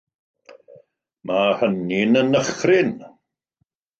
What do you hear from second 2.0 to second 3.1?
fy nychryn.